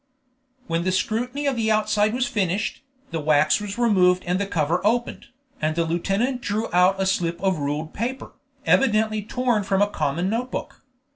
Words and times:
When 0.65 0.83
the 0.83 0.91
scrutiny 0.91 1.45
of 1.45 1.55
the 1.55 1.69
outside 1.69 2.15
was 2.15 2.25
finished, 2.25 2.81
the 3.11 3.19
wax 3.19 3.61
was 3.61 3.77
removed 3.77 4.23
and 4.25 4.39
the 4.39 4.47
cover 4.47 4.81
opened, 4.83 5.27
and 5.61 5.75
the 5.75 5.85
lieutenant 5.85 6.41
drew 6.41 6.73
out 6.73 6.99
a 6.99 7.05
slip 7.05 7.39
of 7.39 7.59
ruled 7.59 7.93
paper, 7.93 8.31
evidently 8.65 9.21
torn 9.21 9.61
from 9.61 9.79
a 9.79 9.85
common 9.85 10.27
note 10.27 10.49
book. 10.49 10.83